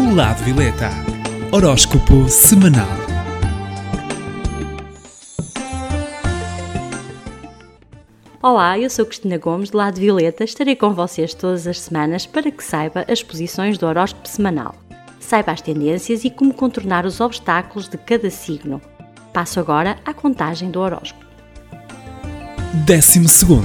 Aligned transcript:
O 0.00 0.14
Lado 0.14 0.42
Violeta. 0.44 0.88
Horóscopo 1.52 2.26
semanal. 2.26 2.88
Olá, 8.40 8.78
eu 8.78 8.88
sou 8.88 9.04
Cristina 9.04 9.36
Gomes, 9.36 9.68
do 9.68 9.76
Lado 9.76 10.00
Violeta. 10.00 10.42
Estarei 10.42 10.74
com 10.74 10.94
vocês 10.94 11.34
todas 11.34 11.66
as 11.66 11.78
semanas 11.78 12.24
para 12.24 12.50
que 12.50 12.64
saiba 12.64 13.04
as 13.06 13.22
posições 13.22 13.76
do 13.76 13.86
horóscopo 13.86 14.26
semanal. 14.26 14.74
Saiba 15.20 15.52
as 15.52 15.60
tendências 15.60 16.24
e 16.24 16.30
como 16.30 16.54
contornar 16.54 17.04
os 17.04 17.20
obstáculos 17.20 17.86
de 17.86 17.98
cada 17.98 18.30
signo. 18.30 18.80
Passo 19.34 19.60
agora 19.60 19.98
à 20.06 20.14
contagem 20.14 20.70
do 20.70 20.80
horóscopo. 20.80 21.26
12 22.86 23.20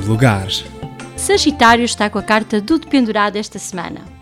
lugar. 0.05 0.47
Sagitário 1.15 1.85
está 1.85 2.09
com 2.09 2.19
a 2.19 2.23
carta 2.23 2.59
do 2.59 2.77
dependurado 2.77 3.37
esta 3.37 3.57
semana. 3.57 4.14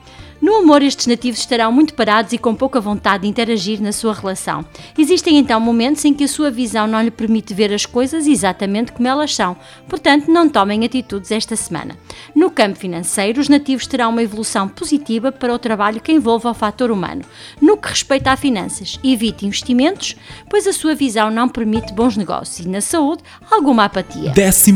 No 0.43 0.57
amor, 0.57 0.81
estes 0.81 1.07
nativos 1.07 1.39
estarão 1.39 1.71
muito 1.71 1.93
parados 1.93 2.33
e 2.33 2.37
com 2.37 2.53
pouca 2.53 2.81
vontade 2.81 3.23
de 3.23 3.29
interagir 3.29 3.81
na 3.81 3.93
sua 3.93 4.13
relação. 4.13 4.65
Existem 4.97 5.37
então 5.37 5.57
momentos 5.57 6.03
em 6.03 6.13
que 6.13 6.25
a 6.25 6.27
sua 6.27 6.51
visão 6.51 6.85
não 6.85 7.01
lhe 7.01 7.09
permite 7.09 7.53
ver 7.53 7.71
as 7.71 7.85
coisas 7.85 8.27
exatamente 8.27 8.91
como 8.91 9.07
elas 9.07 9.33
são, 9.33 9.55
portanto, 9.87 10.29
não 10.29 10.49
tomem 10.49 10.83
atitudes 10.83 11.31
esta 11.31 11.55
semana. 11.55 11.97
No 12.35 12.51
campo 12.51 12.77
financeiro, 12.77 13.39
os 13.39 13.47
nativos 13.47 13.87
terão 13.87 14.09
uma 14.09 14.21
evolução 14.21 14.67
positiva 14.67 15.31
para 15.31 15.53
o 15.53 15.57
trabalho 15.57 16.01
que 16.01 16.11
envolva 16.11 16.51
o 16.51 16.53
fator 16.53 16.91
humano. 16.91 17.21
No 17.61 17.77
que 17.77 17.87
respeita 17.87 18.29
a 18.31 18.35
finanças, 18.35 18.99
evite 19.01 19.45
investimentos, 19.45 20.17
pois 20.49 20.67
a 20.67 20.73
sua 20.73 20.93
visão 20.93 21.31
não 21.31 21.47
permite 21.47 21.93
bons 21.93 22.17
negócios 22.17 22.65
e 22.65 22.67
na 22.67 22.81
saúde, 22.81 23.23
alguma 23.49 23.85
apatia. 23.85 24.33
11 24.37 24.73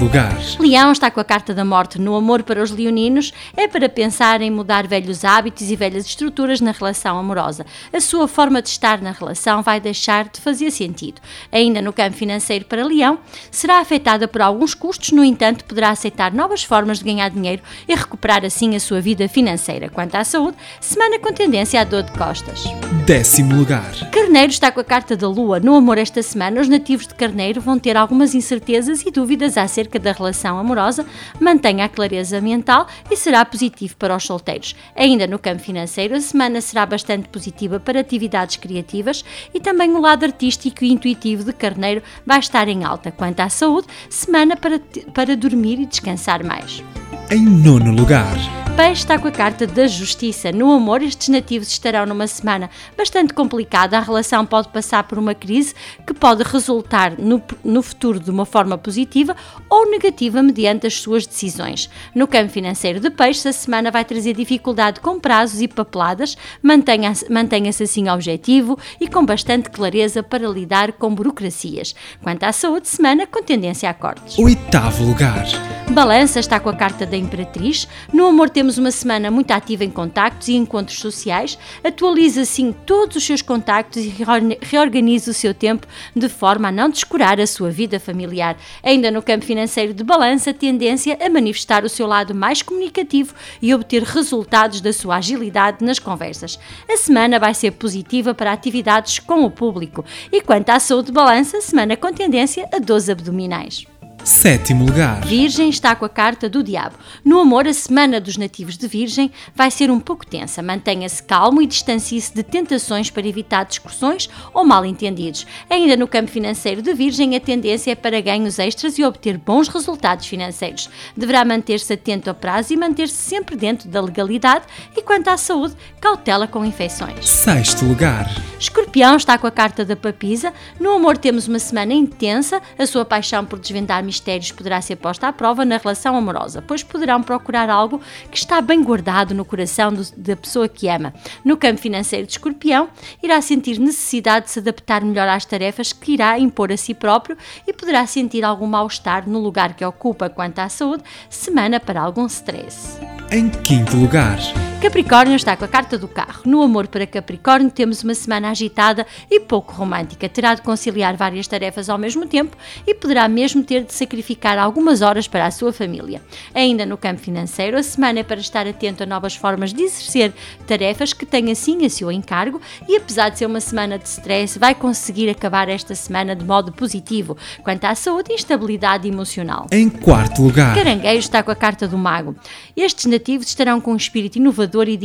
lugar. 0.00 0.38
Leão 0.60 0.92
está 0.92 1.10
com 1.10 1.18
a 1.18 1.24
carta 1.24 1.52
da 1.52 1.64
morte 1.64 2.00
no 2.00 2.14
amor 2.14 2.44
para 2.44 2.62
os 2.62 2.70
leoninos, 2.70 3.32
é 3.56 3.66
para 3.66 3.88
pensar 3.88 4.40
em 4.40 4.52
mudar 4.52 4.86
velhos 4.86 4.99
velhos 5.00 5.24
hábitos 5.24 5.70
e 5.70 5.76
velhas 5.76 6.04
estruturas 6.04 6.60
na 6.60 6.72
relação 6.72 7.18
amorosa. 7.18 7.64
A 7.90 8.00
sua 8.00 8.28
forma 8.28 8.60
de 8.60 8.68
estar 8.68 9.00
na 9.00 9.12
relação 9.12 9.62
vai 9.62 9.80
deixar 9.80 10.28
de 10.28 10.40
fazer 10.40 10.70
sentido. 10.70 11.22
Ainda 11.50 11.80
no 11.80 11.92
campo 11.92 12.16
financeiro 12.16 12.66
para 12.66 12.84
Leão, 12.84 13.18
será 13.50 13.80
afetada 13.80 14.28
por 14.28 14.42
alguns 14.42 14.74
custos, 14.74 15.10
no 15.12 15.24
entanto, 15.24 15.64
poderá 15.64 15.88
aceitar 15.88 16.32
novas 16.34 16.62
formas 16.62 16.98
de 16.98 17.04
ganhar 17.04 17.30
dinheiro 17.30 17.62
e 17.88 17.94
recuperar 17.94 18.44
assim 18.44 18.76
a 18.76 18.80
sua 18.80 19.00
vida 19.00 19.26
financeira. 19.26 19.88
Quanto 19.88 20.16
à 20.16 20.24
saúde, 20.24 20.58
semana 20.80 21.18
com 21.18 21.32
tendência 21.32 21.80
à 21.80 21.84
dor 21.84 22.02
de 22.02 22.12
costas. 22.12 22.64
Décimo 23.06 23.56
lugar. 23.56 23.92
Carneiro 24.10 24.52
está 24.52 24.70
com 24.70 24.80
a 24.80 24.84
carta 24.84 25.16
da 25.16 25.28
Lua. 25.28 25.58
No 25.58 25.74
amor 25.74 25.96
esta 25.96 26.22
semana, 26.22 26.60
os 26.60 26.68
nativos 26.68 27.06
de 27.06 27.14
Carneiro 27.14 27.60
vão 27.60 27.78
ter 27.78 27.96
algumas 27.96 28.34
incertezas 28.34 29.02
e 29.06 29.10
dúvidas 29.10 29.56
acerca 29.56 29.98
da 29.98 30.12
relação 30.12 30.58
amorosa. 30.58 31.06
Mantenha 31.40 31.86
a 31.86 31.88
clareza 31.88 32.40
mental 32.40 32.86
e 33.10 33.16
será 33.16 33.44
positivo 33.44 33.96
para 33.96 34.14
os 34.14 34.24
solteiros. 34.24 34.76
Ainda 34.94 35.26
no 35.26 35.38
campo 35.38 35.62
financeiro, 35.62 36.14
a 36.14 36.20
semana 36.20 36.60
será 36.60 36.84
bastante 36.86 37.28
positiva 37.28 37.80
para 37.80 38.00
atividades 38.00 38.56
criativas 38.56 39.24
e 39.54 39.60
também 39.60 39.90
o 39.92 40.00
lado 40.00 40.24
artístico 40.24 40.84
e 40.84 40.92
intuitivo 40.92 41.44
de 41.44 41.52
Carneiro 41.52 42.02
vai 42.26 42.38
estar 42.38 42.68
em 42.68 42.84
alta. 42.84 43.10
Quanto 43.10 43.40
à 43.40 43.48
saúde, 43.48 43.88
semana 44.08 44.56
para, 44.56 44.80
para 45.14 45.36
dormir 45.36 45.80
e 45.80 45.86
descansar 45.86 46.44
mais. 46.44 46.82
Em 47.32 47.44
nono 47.44 47.92
lugar. 47.92 48.34
Peixe 48.76 49.02
está 49.02 49.16
com 49.16 49.28
a 49.28 49.30
carta 49.30 49.64
da 49.64 49.86
justiça. 49.86 50.50
No 50.50 50.72
amor, 50.72 51.00
estes 51.00 51.28
nativos 51.28 51.68
estarão 51.68 52.04
numa 52.04 52.26
semana 52.26 52.68
bastante 52.98 53.32
complicada. 53.32 53.96
A 53.96 54.00
relação 54.00 54.44
pode 54.44 54.68
passar 54.70 55.04
por 55.04 55.16
uma 55.16 55.32
crise 55.32 55.72
que 56.04 56.12
pode 56.12 56.42
resultar 56.42 57.16
no, 57.16 57.40
no 57.64 57.82
futuro 57.82 58.18
de 58.18 58.32
uma 58.32 58.44
forma 58.44 58.76
positiva 58.76 59.36
ou 59.68 59.88
negativa 59.88 60.42
mediante 60.42 60.88
as 60.88 60.94
suas 60.94 61.24
decisões. 61.24 61.88
No 62.16 62.26
campo 62.26 62.50
financeiro 62.50 62.98
de 62.98 63.10
peixe, 63.10 63.46
a 63.46 63.52
semana 63.52 63.92
vai 63.92 64.04
trazer 64.04 64.34
dificuldade 64.34 64.98
com 64.98 65.20
prazos 65.20 65.60
e 65.60 65.68
papeladas. 65.68 66.36
Mantenha-se 66.60 67.30
mantenha 67.30 67.70
assim 67.70 68.08
objetivo 68.08 68.76
e 69.00 69.06
com 69.06 69.24
bastante 69.24 69.70
clareza 69.70 70.20
para 70.20 70.48
lidar 70.48 70.94
com 70.94 71.14
burocracias. 71.14 71.94
Quanto 72.20 72.42
à 72.42 72.50
saúde, 72.50 72.88
semana 72.88 73.24
com 73.24 73.40
tendência 73.40 73.88
a 73.88 73.94
cortes. 73.94 74.36
Oitavo 74.36 75.04
lugar. 75.04 75.46
Balança 75.90 76.38
está 76.38 76.60
com 76.60 76.68
a 76.68 76.76
carta 76.76 77.04
da 77.04 77.16
Imperatriz. 77.16 77.88
No 78.12 78.24
amor 78.24 78.48
temos 78.48 78.78
uma 78.78 78.92
semana 78.92 79.28
muito 79.28 79.50
ativa 79.50 79.84
em 79.84 79.90
contactos 79.90 80.46
e 80.46 80.54
encontros 80.54 81.00
sociais. 81.00 81.58
Atualiza 81.82 82.42
assim 82.42 82.72
todos 82.86 83.16
os 83.16 83.24
seus 83.24 83.42
contactos 83.42 84.04
e 84.04 84.14
reorganiza 84.62 85.32
o 85.32 85.34
seu 85.34 85.52
tempo 85.52 85.88
de 86.14 86.28
forma 86.28 86.68
a 86.68 86.72
não 86.72 86.88
descurar 86.88 87.40
a 87.40 87.46
sua 87.46 87.70
vida 87.70 87.98
familiar. 87.98 88.56
Ainda 88.84 89.10
no 89.10 89.20
campo 89.20 89.44
financeiro 89.44 89.92
de 89.92 90.04
balança, 90.04 90.54
tendência 90.54 91.18
a 91.20 91.28
manifestar 91.28 91.84
o 91.84 91.88
seu 91.88 92.06
lado 92.06 92.36
mais 92.36 92.62
comunicativo 92.62 93.34
e 93.60 93.74
obter 93.74 94.04
resultados 94.04 94.80
da 94.80 94.92
sua 94.92 95.16
agilidade 95.16 95.84
nas 95.84 95.98
conversas. 95.98 96.56
A 96.88 96.96
semana 96.96 97.40
vai 97.40 97.52
ser 97.52 97.72
positiva 97.72 98.32
para 98.32 98.52
atividades 98.52 99.18
com 99.18 99.44
o 99.44 99.50
público. 99.50 100.04
E 100.30 100.40
quanto 100.40 100.70
à 100.70 100.78
saúde 100.78 101.06
de 101.06 101.12
balança, 101.12 101.60
semana 101.60 101.96
com 101.96 102.12
tendência 102.12 102.68
a 102.72 102.78
12 102.78 103.10
abdominais. 103.10 103.99
Sétimo 104.24 104.84
lugar. 104.84 105.24
Virgem 105.24 105.70
está 105.70 105.94
com 105.94 106.04
a 106.04 106.08
carta 106.08 106.48
do 106.48 106.62
diabo. 106.62 106.96
No 107.24 107.40
amor, 107.40 107.66
a 107.66 107.72
semana 107.72 108.20
dos 108.20 108.36
nativos 108.36 108.76
de 108.76 108.86
Virgem 108.86 109.30
vai 109.54 109.70
ser 109.70 109.90
um 109.90 109.98
pouco 109.98 110.26
tensa. 110.26 110.62
Mantenha-se 110.62 111.22
calmo 111.22 111.62
e 111.62 111.66
distancie-se 111.66 112.34
de 112.34 112.42
tentações 112.42 113.10
para 113.10 113.26
evitar 113.26 113.64
discussões 113.64 114.28
ou 114.52 114.64
mal-entendidos. 114.64 115.46
Ainda 115.68 115.96
no 115.96 116.06
campo 116.06 116.30
financeiro 116.30 116.82
de 116.82 116.92
Virgem, 116.92 117.34
a 117.34 117.40
tendência 117.40 117.92
é 117.92 117.94
para 117.94 118.20
ganhos 118.20 118.58
extras 118.58 118.98
e 118.98 119.04
obter 119.04 119.38
bons 119.38 119.68
resultados 119.68 120.26
financeiros. 120.26 120.90
Deverá 121.16 121.44
manter-se 121.44 121.92
atento 121.92 122.28
a 122.28 122.34
prazo 122.34 122.72
e 122.72 122.76
manter-se 122.76 123.14
sempre 123.14 123.56
dentro 123.56 123.88
da 123.88 124.00
legalidade 124.00 124.64
e, 124.96 125.02
quanto 125.02 125.28
à 125.28 125.36
saúde, 125.36 125.74
cautela 126.00 126.46
com 126.46 126.64
infecções. 126.64 127.28
Sexto 127.28 127.84
lugar. 127.84 128.30
Escorpião 128.58 128.89
está 129.16 129.38
com 129.38 129.46
a 129.46 129.50
carta 129.50 129.84
da 129.84 129.94
papisa. 129.94 130.52
No 130.78 130.90
amor, 130.92 131.16
temos 131.16 131.46
uma 131.46 131.58
semana 131.58 131.94
intensa. 131.94 132.60
A 132.76 132.84
sua 132.86 133.04
paixão 133.04 133.44
por 133.44 133.58
desvendar 133.58 134.02
mistérios 134.02 134.50
poderá 134.50 134.80
ser 134.80 134.96
posta 134.96 135.28
à 135.28 135.32
prova 135.32 135.64
na 135.64 135.76
relação 135.76 136.16
amorosa, 136.16 136.62
pois 136.66 136.82
poderão 136.82 137.22
procurar 137.22 137.70
algo 137.70 138.00
que 138.30 138.36
está 138.36 138.60
bem 138.60 138.82
guardado 138.82 139.34
no 139.34 139.44
coração 139.44 139.92
do, 139.92 140.02
da 140.16 140.36
pessoa 140.36 140.68
que 140.68 140.88
ama. 140.88 141.14
No 141.44 141.56
campo 141.56 141.80
financeiro 141.80 142.26
de 142.26 142.32
escorpião, 142.32 142.88
irá 143.22 143.40
sentir 143.40 143.78
necessidade 143.78 144.46
de 144.46 144.52
se 144.52 144.58
adaptar 144.58 145.04
melhor 145.04 145.28
às 145.28 145.44
tarefas 145.44 145.92
que 145.92 146.12
irá 146.12 146.38
impor 146.38 146.72
a 146.72 146.76
si 146.76 146.92
próprio 146.92 147.36
e 147.66 147.72
poderá 147.72 148.06
sentir 148.06 148.44
algum 148.44 148.66
mal-estar 148.66 149.28
no 149.28 149.38
lugar 149.38 149.74
que 149.74 149.84
ocupa 149.84 150.28
quanto 150.28 150.58
à 150.58 150.68
saúde, 150.68 151.04
semana 151.28 151.78
para 151.78 152.00
algum 152.00 152.26
stress. 152.26 152.98
Em 153.32 153.48
quinto 153.48 153.96
lugar. 153.96 154.40
Capricórnio 154.80 155.36
está 155.36 155.54
com 155.58 155.64
a 155.66 155.68
carta 155.68 155.98
do 155.98 156.08
carro. 156.08 156.40
No 156.46 156.62
amor 156.62 156.88
para 156.88 157.06
Capricórnio, 157.06 157.70
temos 157.70 158.02
uma 158.02 158.14
semana 158.14 158.48
agitada 158.48 159.06
e 159.30 159.38
pouco 159.38 159.74
romântica. 159.74 160.26
Terá 160.26 160.54
de 160.54 160.62
conciliar 160.62 161.14
várias 161.18 161.46
tarefas 161.46 161.90
ao 161.90 161.98
mesmo 161.98 162.26
tempo 162.26 162.56
e 162.86 162.94
poderá 162.94 163.28
mesmo 163.28 163.62
ter 163.62 163.84
de 163.84 163.92
sacrificar 163.92 164.56
algumas 164.56 165.02
horas 165.02 165.28
para 165.28 165.44
a 165.44 165.50
sua 165.50 165.70
família. 165.70 166.22
Ainda 166.54 166.86
no 166.86 166.96
campo 166.96 167.20
financeiro, 167.20 167.76
a 167.76 167.82
semana 167.82 168.20
é 168.20 168.22
para 168.22 168.40
estar 168.40 168.66
atento 168.66 169.02
a 169.02 169.06
novas 169.06 169.36
formas 169.36 169.74
de 169.74 169.82
exercer 169.82 170.32
tarefas 170.66 171.12
que 171.12 171.26
tenha 171.26 171.54
sim 171.54 171.84
a 171.84 171.90
seu 171.90 172.10
encargo 172.10 172.58
e, 172.88 172.96
apesar 172.96 173.28
de 173.28 173.36
ser 173.36 173.44
uma 173.44 173.60
semana 173.60 173.98
de 173.98 174.08
stress, 174.08 174.58
vai 174.58 174.74
conseguir 174.74 175.28
acabar 175.28 175.68
esta 175.68 175.94
semana 175.94 176.34
de 176.34 176.44
modo 176.44 176.72
positivo. 176.72 177.36
Quanto 177.62 177.84
à 177.84 177.94
saúde 177.94 178.32
e 178.32 178.34
instabilidade 178.34 179.06
emocional. 179.06 179.66
Em 179.70 179.90
quarto 179.90 180.42
lugar. 180.42 180.74
Caranguejo 180.74 181.18
está 181.18 181.42
com 181.42 181.50
a 181.50 181.56
carta 181.56 181.86
do 181.86 181.98
mago. 181.98 182.34
Estes 182.74 183.04
estarão 183.28 183.80
com 183.80 183.92
um 183.92 183.96
espírito 183.96 184.36
inovador 184.36 184.88
e 184.88 184.96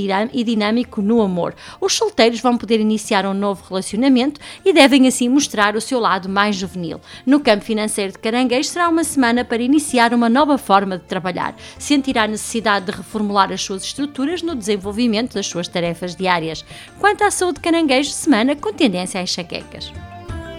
dinâmico 0.44 1.02
no 1.02 1.22
amor. 1.22 1.56
Os 1.80 1.94
solteiros 1.94 2.40
vão 2.40 2.58
poder 2.58 2.80
iniciar 2.80 3.26
um 3.26 3.34
novo 3.34 3.64
relacionamento 3.68 4.40
e 4.64 4.74
devem 4.74 5.08
assim 5.08 5.30
mostrar 5.30 5.76
o 5.76 5.82
seu 5.82 6.00
lado 6.00 6.28
mais 6.30 6.56
juvenil. 6.56 7.00
No 7.26 7.40
campo 7.40 7.64
financeiro 7.64 8.14
de 8.14 8.20
Caranguejo 8.20 8.70
será 8.70 8.90
uma 8.90 9.04
semana 9.04 9.44
para 9.44 9.62
iniciar 9.62 10.14
uma 10.14 10.30
nova 10.30 10.58
forma 10.58 10.98
de 10.98 11.06
trabalhar. 11.06 11.56
Sentirá 11.78 12.28
necessidade 12.28 12.86
de 12.86 12.92
reformular 12.92 13.52
as 13.52 13.62
suas 13.62 13.84
estruturas 13.84 14.42
no 14.42 14.56
desenvolvimento 14.56 15.34
das 15.34 15.48
suas 15.48 15.68
tarefas 15.68 16.16
diárias. 16.16 16.66
Quanto 17.00 17.24
à 17.24 17.32
saúde 17.32 17.56
de 17.56 17.62
Caranguejo, 17.62 18.10
semana 18.10 18.56
com 18.56 18.74
tendência 18.74 19.22
às 19.22 19.30
chaquecas. 19.30 19.92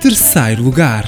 Terceiro 0.01 0.63
lugar. 0.63 1.05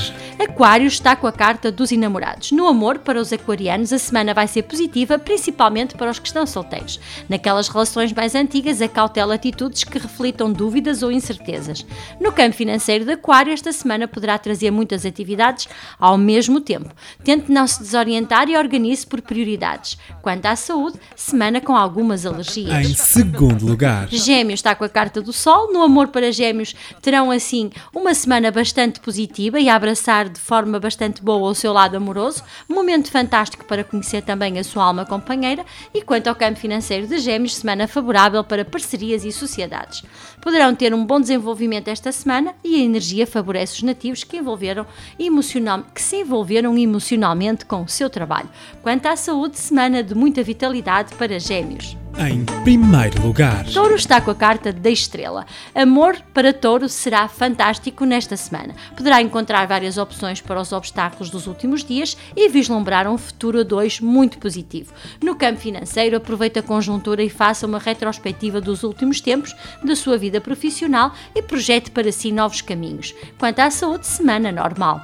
Aquário 0.59 0.89
está 0.89 1.15
com 1.15 1.29
a 1.29 1.31
carta 1.31 1.71
dos 1.71 1.93
enamorados. 1.93 2.51
No 2.51 2.67
amor, 2.67 2.99
para 2.99 3.21
os 3.21 3.33
aquarianos, 3.33 3.93
a 3.93 3.99
semana 3.99 4.35
vai 4.35 4.49
ser 4.49 4.65
positiva, 4.65 5.17
principalmente 5.17 5.95
para 5.95 6.11
os 6.11 6.19
que 6.19 6.27
estão 6.27 6.45
solteiros. 6.45 6.99
Naquelas 7.29 7.69
relações 7.69 8.13
mais 8.13 8.35
antigas, 8.35 8.83
a 8.83 8.89
cautela 8.89 9.37
atitudes 9.37 9.85
que 9.85 10.01
reflitam 10.01 10.53
dúvidas 10.53 11.05
ou 11.05 11.13
incertezas. 11.13 11.87
No 12.21 12.33
campo 12.33 12.57
financeiro 12.57 13.05
de 13.05 13.13
Aquário, 13.13 13.53
esta 13.53 13.71
semana 13.71 14.09
poderá 14.09 14.37
trazer 14.37 14.73
muitas 14.73 15.07
atividades 15.07 15.69
ao 15.97 16.19
mesmo 16.19 16.61
tempo. 16.61 16.93
Tente 17.23 17.53
não 17.53 17.69
se 17.69 17.81
desorientar 17.81 18.49
e 18.49 18.57
organize 18.57 19.07
por 19.07 19.23
prioridades. 19.23 19.97
Quanto 20.21 20.47
à 20.47 20.57
saúde, 20.57 20.99
semana 21.15 21.61
com 21.61 21.77
algumas 21.77 22.27
alergias. 22.27 22.85
Em 22.85 22.95
segundo 22.97 23.65
lugar. 23.65 24.09
Gêmeos 24.09 24.59
está 24.59 24.75
com 24.75 24.83
a 24.83 24.89
carta 24.89 25.23
do 25.23 25.33
Sol. 25.33 25.73
No 25.73 25.83
amor 25.83 26.09
para 26.09 26.33
Gêmeos, 26.33 26.75
terão 27.01 27.31
assim 27.31 27.71
uma 27.95 28.13
semana 28.13 28.51
bastante 28.51 28.89
bastante 28.89 29.01
positiva 29.01 29.61
e 29.61 29.69
a 29.69 29.75
abraçar 29.75 30.29
de 30.29 30.39
forma 30.49 30.81
bastante 30.81 31.23
boa 31.23 31.51
o 31.51 31.55
seu 31.55 31.75
lado 31.75 31.95
amoroso, 31.95 32.43
momento 32.67 33.11
fantástico 33.11 33.67
para 33.67 33.85
conhecer 33.85 34.23
também 34.23 34.59
a 34.59 34.65
sua 34.65 34.83
alma 34.83 35.05
companheira 35.05 35.63
e 35.93 36.01
quanto 36.01 36.29
ao 36.29 36.35
campo 36.35 36.59
financeiro 36.59 37.07
de 37.07 37.19
Gêmeos, 37.19 37.55
semana 37.55 37.87
favorável 37.87 38.43
para 38.43 38.65
parcerias 38.65 39.27
e 39.27 39.31
sociedades. 39.31 40.03
Poderão 40.41 40.75
ter 40.75 40.95
um 40.95 41.05
bom 41.05 41.21
desenvolvimento 41.21 41.89
esta 41.89 42.11
semana 42.11 42.55
e 42.65 42.77
a 42.77 42.85
energia 42.85 43.27
favorece 43.27 43.77
os 43.77 43.83
nativos 43.83 44.25
que, 44.25 44.39
envolveram 44.39 44.87
emocional, 45.19 45.85
que 45.95 46.01
se 46.01 46.23
envolveram 46.23 46.79
emocionalmente 46.79 47.67
com 47.67 47.83
o 47.83 47.89
seu 47.89 48.09
trabalho. 48.09 48.49
Quanto 48.83 49.05
à 49.05 49.17
saúde, 49.17 49.59
semana 49.59 50.03
de 50.03 50.15
muita 50.15 50.43
vitalidade 50.43 51.15
para 51.17 51.39
Gêmeos. 51.39 52.08
Em 52.21 52.45
primeiro 52.65 53.23
lugar, 53.23 53.65
Touro 53.67 53.95
está 53.95 54.21
com 54.21 54.33
a 54.33 54.35
carta 54.35 54.73
da 54.73 54.91
estrela. 54.91 55.47
Amor 55.73 56.17
para 56.35 56.53
Touro 56.53 56.89
será 56.89 57.29
fantástico 57.29 58.05
nesta 58.05 58.37
semana. 58.37 58.75
Poderá 58.97 59.23
encontrar 59.23 59.69
várias 59.69 59.97
opções 59.97 60.41
para 60.41 60.61
os 60.61 60.73
obstáculos 60.73 61.31
dos 61.31 61.47
últimos 61.47 61.85
dias 61.85 62.17
e 62.35 62.49
vislumbrar 62.49 63.07
um 63.07 63.17
futuro 63.17 63.61
a 63.61 63.63
dois 63.63 64.01
muito 64.01 64.39
positivo. 64.39 64.93
No 65.23 65.37
campo 65.37 65.61
financeiro, 65.61 66.17
aproveite 66.17 66.59
a 66.59 66.63
conjuntura 66.63 67.23
e 67.23 67.31
faça 67.31 67.69
uma 67.69 67.79
retrospectiva 67.79 68.61
dos 68.61 68.83
últimos 68.83 69.21
tempos 69.21 69.55
da 69.85 69.95
sua 69.95 70.19
vida 70.19 70.41
profissional 70.41 71.13
e 71.37 71.41
projete 71.41 71.93
para 71.93 72.11
si 72.11 72.33
novos 72.33 72.61
caminhos. 72.61 73.15
Quanto 73.39 73.61
à 73.61 73.71
saúde, 73.71 74.09
semana 74.09 74.51
normal. 74.51 75.01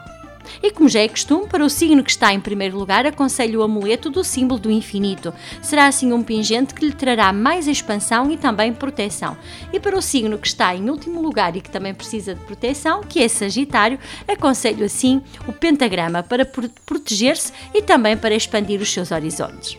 E 0.63 0.71
como 0.71 0.89
já 0.89 1.01
é 1.01 1.09
costume, 1.09 1.49
para 1.49 1.65
o 1.65 1.71
signo 1.71 2.03
que 2.03 2.11
está 2.11 2.33
em 2.33 2.41
primeiro 2.41 2.79
lugar, 2.79 3.07
aconselho 3.07 3.61
o 3.61 3.63
amuleto 3.63 4.11
do 4.11 4.25
símbolo 4.25 4.61
do 4.61 4.71
infinito. 4.71 5.33
Será 5.63 5.87
assim 5.87 6.13
um 6.13 6.23
pingente 6.23 6.75
que 6.75 6.85
lhe 6.85 6.93
trará 6.93 7.33
mais 7.33 7.67
expansão 7.67 8.31
e 8.31 8.37
também 8.37 8.73
proteção. 8.73 9.37
E 9.73 9.81
para 9.81 9.97
o 9.97 10.03
signo 10.03 10.39
que 10.39 10.47
está 10.47 10.75
em 10.75 10.91
último 10.91 11.21
lugar 11.21 11.57
e 11.57 11.61
que 11.61 11.71
também 11.71 11.95
precisa 11.95 12.35
de 12.35 12.41
proteção, 12.41 13.03
que 13.03 13.23
é 13.23 13.29
Sagitário, 13.29 13.99
aconselho 14.27 14.85
assim 14.85 15.23
o 15.47 15.53
pentagrama 15.53 16.23
para 16.23 16.45
pro- 16.45 16.71
proteger-se 16.85 17.53
e 17.73 17.83
também 17.83 18.17
para 18.17 18.35
expandir 18.35 18.81
os 18.81 18.93
seus 18.93 19.11
horizontes. 19.11 19.79